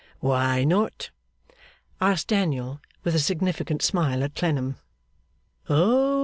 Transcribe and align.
'Why 0.19 0.63
not?' 0.63 1.11
asked 2.01 2.29
Daniel, 2.29 2.81
with 3.03 3.13
a 3.13 3.19
significant 3.19 3.83
smile 3.83 4.23
at 4.23 4.33
Clennam. 4.33 4.77
'Oh! 5.69 6.19